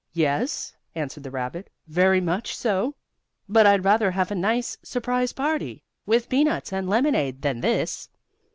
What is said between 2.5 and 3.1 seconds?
so.